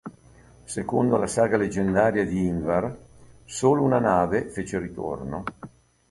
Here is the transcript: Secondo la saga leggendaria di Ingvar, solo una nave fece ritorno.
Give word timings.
Secondo 0.63 1.15
la 1.17 1.27
saga 1.27 1.57
leggendaria 1.57 2.25
di 2.25 2.47
Ingvar, 2.47 2.97
solo 3.45 3.83
una 3.83 3.99
nave 3.99 4.45
fece 4.49 4.79
ritorno. 4.79 5.43